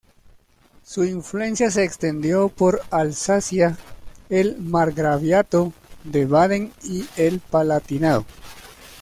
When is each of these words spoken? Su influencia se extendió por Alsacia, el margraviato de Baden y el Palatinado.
Su 0.83 1.03
influencia 1.03 1.69
se 1.69 1.83
extendió 1.83 2.49
por 2.49 2.81
Alsacia, 2.89 3.77
el 4.29 4.57
margraviato 4.57 5.73
de 6.03 6.25
Baden 6.25 6.73
y 6.83 7.05
el 7.17 7.39
Palatinado. 7.39 8.25